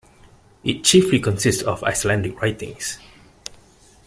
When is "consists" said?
1.19-1.61